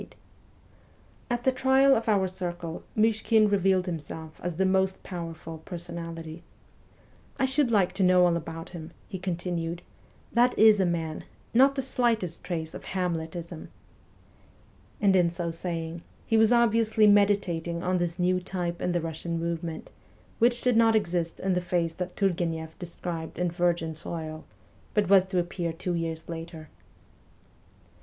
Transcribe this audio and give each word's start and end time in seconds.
At 1.29 1.43
the 1.43 1.51
trial 1.51 1.95
of 1.95 2.09
our 2.09 2.27
circle 2.27 2.81
Myshkin 2.97 3.47
revealed 3.51 3.85
himself 3.85 4.39
as 4.43 4.55
the 4.57 4.65
most 4.65 5.03
powerful 5.03 5.59
personality.' 5.59 6.41
I 7.39 7.45
should 7.45 7.69
like 7.69 7.91
to 7.93 8.03
know 8.03 8.25
all 8.25 8.35
about 8.35 8.69
him/ 8.69 8.93
he 9.07 9.19
continued.' 9.19 9.83
That 10.33 10.57
is 10.57 10.79
a 10.79 10.87
man; 10.87 11.25
not 11.53 11.75
the 11.75 11.83
slightest 11.83 12.43
trace 12.43 12.73
of 12.73 12.83
Hamletism.' 12.85 13.67
And 14.99 15.15
in 15.15 15.29
so 15.29 15.51
saying 15.51 16.01
he 16.25 16.35
was 16.35 16.51
obviously 16.51 17.05
meditating 17.05 17.83
on 17.83 17.99
this 17.99 18.17
new 18.17 18.39
type 18.39 18.81
in 18.81 18.93
the 18.93 19.01
Russian 19.01 19.39
movement, 19.39 19.91
which 20.39 20.61
did 20.63 20.75
not 20.75 20.95
exist 20.95 21.39
in 21.39 21.53
the 21.53 21.61
phase 21.61 21.93
that 21.93 22.15
Turgueneff 22.15 22.69
described 22.79 23.37
in' 23.37 23.51
Virgin 23.51 23.93
Soil,' 23.93 24.45
but 24.95 25.09
was 25.11 25.27
to 25.27 25.37
appear 25.37 25.71
two 25.71 25.93
years 25.93 26.27
later. 26.27 26.69